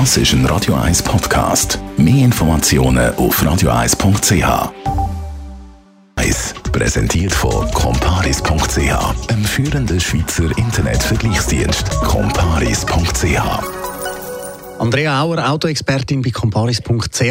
[0.00, 1.78] Das ist ein Radio 1 Podcast.
[1.96, 4.72] Mehr Informationen auf radio1.ch.
[6.72, 11.90] Präsentiert von comparis.ch, einem führenden Schweizer Internetvergleichsdienst.
[12.00, 13.83] comparis.ch.
[14.84, 17.22] Andrea Auer, Autoexpertin bei comparis.ch.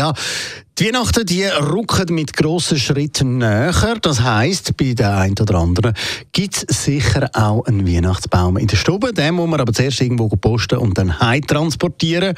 [0.79, 3.99] Die Weihnachten die rücken mit grossen Schritten näher.
[4.01, 5.93] Das heisst, bei der einen oder anderen
[6.31, 9.13] gibt es sicher auch einen Weihnachtsbaum in der Stube.
[9.13, 12.33] Den muss man aber zuerst irgendwo posten und dann heim transportieren.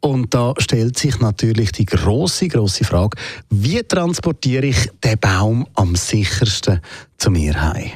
[0.00, 3.16] Und da stellt sich natürlich die große, große Frage:
[3.48, 6.82] Wie transportiere ich den Baum am sichersten
[7.16, 7.92] zu mir heim?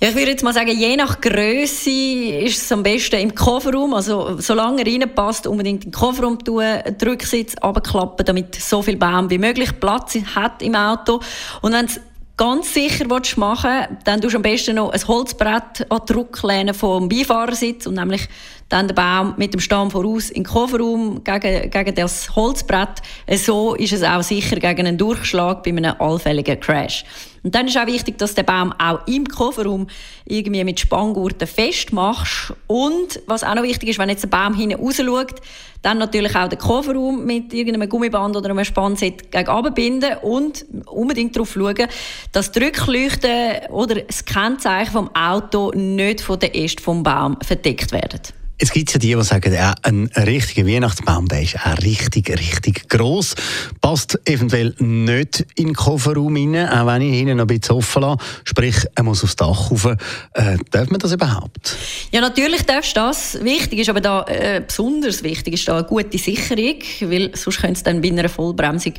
[0.00, 3.94] Ja, ich würde jetzt mal sagen, je nach Größe ist es am besten im Kofferraum.
[3.94, 7.18] Also, solange er reinpasst, unbedingt in den Kofferraum tun, den
[7.60, 11.20] abklappen, damit so viel Baum wie möglich Platz hat im Auto.
[11.62, 11.88] Und wenn
[12.36, 16.74] ganz sicher machen willst, dann tust du am besten noch ein Holzbrett an die Rücklehne
[16.74, 18.28] vom Beifahrersitz und nämlich
[18.68, 23.02] dann den Baum mit dem Stamm voraus in den Kofferraum gegen, gegen das Holzbrett.
[23.34, 27.04] So ist es auch sicher gegen einen Durchschlag bei einem allfälligen Crash.
[27.42, 29.86] Und dann ist auch wichtig, dass den Baum auch im Kofferraum
[30.24, 32.52] irgendwie mit Spanngurten festmachst.
[32.66, 35.40] Und was auch noch wichtig ist, wenn jetzt der Baum hinten raus schaut,
[35.82, 41.36] dann natürlich auch den Kofferraum mit irgendeinem Gummiband oder einem Spannset gegen binden und unbedingt
[41.36, 41.86] darauf schauen,
[42.32, 47.92] dass die Rückleuchten oder das Kennzeichen vom Auto nicht von der Äste vom Baum verdeckt
[47.92, 48.37] werden.
[48.60, 52.88] Es gibt ja die, die sagen, ja, ein richtiger Weihnachtsbaum, der ist auch richtig, richtig
[52.88, 53.36] gross.
[53.80, 58.02] Passt eventuell nicht in den Kofferraum rein, auch wenn ich hinten noch ein bisschen offen
[58.02, 58.18] lasse.
[58.42, 59.84] Sprich, er muss aufs Dach rauf.
[59.84, 61.76] Äh, darf man das überhaupt?
[62.10, 63.38] Ja, natürlich darfst du das.
[63.44, 67.74] Wichtig ist aber da, äh, besonders wichtig ist da eine gute Sicherung, weil sonst könnte
[67.74, 68.94] es dann bei einer Vollbremsung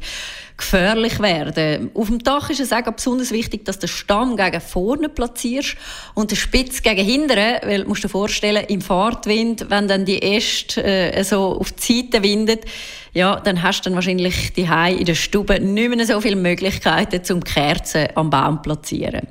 [0.59, 1.89] gefährlich werden.
[1.93, 5.75] Auf dem Dach ist es auch besonders wichtig, dass den Stamm gegen vorne platzierst
[6.13, 10.21] und den Spitz gegen hinten, weil du musst dir vorstellen, im Fahrtwind, wenn dann die
[10.21, 12.65] Äste äh, so auf die Seite windet,
[13.13, 17.23] ja, dann hast du dann wahrscheinlich die in der Stube nicht mehr so viele Möglichkeiten
[17.23, 19.27] zum Kerzen am Baum zu platzieren.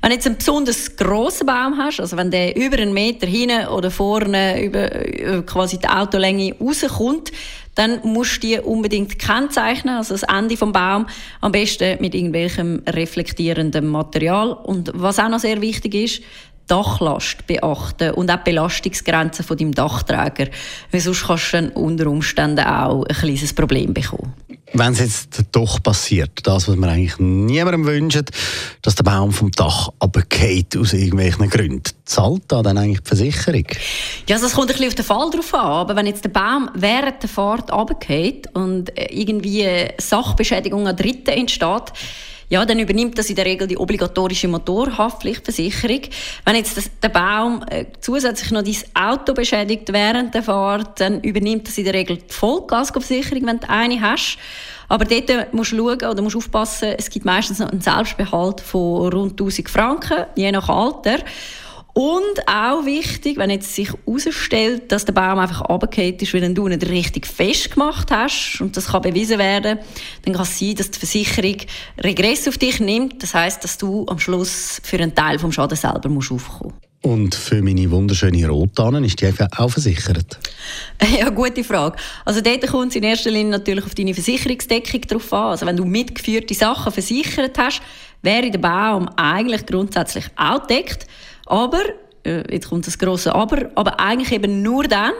[0.00, 3.66] Wenn du jetzt einen besonders grossen Baum hast, also wenn der über einen Meter hinten
[3.68, 7.30] oder vorne über, über quasi die Autolänge rauskommt,
[7.80, 11.06] dann musst du die unbedingt kennzeichnen, also das Ende vom Baum,
[11.40, 14.52] am besten mit irgendwelchem reflektierendem Material.
[14.52, 16.22] Und was auch noch sehr wichtig ist,
[16.66, 20.50] Dachlast beachten und auch die Belastungsgrenzen von deinem Dachträger.
[20.92, 24.34] Weil sonst kannst du unter Umständen auch ein kleines Problem bekommen.
[24.72, 28.30] Wenn es jetzt doch passiert, das, was man eigentlich niemandem wünscht,
[28.82, 33.66] dass der Baum vom Dach abgeht aus irgendwelchen Gründen, zahlt da dann eigentlich die Versicherung?
[34.28, 35.60] Ja, also das kommt ein bisschen auf den Fall drauf an.
[35.60, 39.66] Aber wenn jetzt der Baum während der Fahrt abgeht und irgendwie
[39.98, 41.92] Sachbeschädigung an Dritten entsteht,
[42.50, 46.00] ja, dann übernimmt das in der Regel die obligatorische Motorhaftpflichtversicherung.
[46.44, 51.20] Wenn jetzt das, der Baum äh, zusätzlich noch dein Auto beschädigt während der Fahrt, dann
[51.20, 54.36] übernimmt das in der Regel die Vollkaskoversicherung, wenn du eine hast.
[54.88, 59.12] Aber dort musst du schauen oder musst aufpassen, es gibt meistens noch einen Selbstbehalt von
[59.12, 61.18] rund 1000 Franken, je nach Alter.
[61.92, 66.66] Und auch wichtig, wenn jetzt sich herausstellt, dass der Baum einfach runtergefallen ist, weil du
[66.66, 69.78] ihn nicht richtig festgemacht hast, und das kann bewiesen werden,
[70.24, 71.56] dann kann es sein, dass die Versicherung
[72.02, 73.22] Regress auf dich nimmt.
[73.22, 77.34] Das heißt, dass du am Schluss für einen Teil vom Schaden selber musst aufkommen und
[77.34, 80.38] für meine wunderschöne Rotanen ist die einfach auch versichert?
[81.18, 81.96] Ja, gute Frage.
[82.24, 85.50] Also dort kommt es in erster Linie natürlich auf deine Versicherungsdeckung drauf an.
[85.50, 87.80] Also wenn du mitgeführte Sachen versichert hast,
[88.22, 91.06] wäre der Baum eigentlich grundsätzlich auch deckt.
[91.50, 91.82] Aber,
[92.24, 95.12] äh, jetzt kommt das große Aber, aber eigentlich eben nur dann,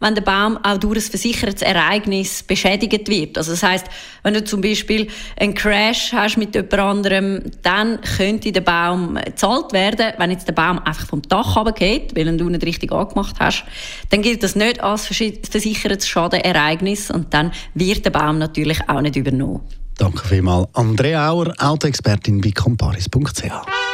[0.00, 3.36] wenn der Baum auch durch ein versichertes Ereignis beschädigt wird.
[3.36, 3.86] Also das heißt,
[4.22, 5.08] wenn du zum Beispiel
[5.38, 10.14] einen Crash hast mit jemand anderem, dann könnte der Baum gezahlt werden.
[10.16, 13.64] Wenn jetzt der Baum einfach vom Dach runtergeht, weil du nicht richtig angemacht hast,
[14.10, 19.16] dann gilt das nicht als versichertes Schadenereignis und dann wird der Baum natürlich auch nicht
[19.16, 19.60] übernommen.
[19.98, 20.68] Danke vielmals.
[20.72, 23.93] Andrea Auer, Autoexpertin bei comparis.ch.